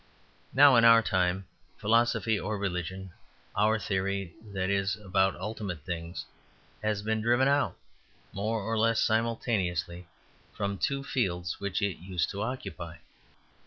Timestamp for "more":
8.33-8.63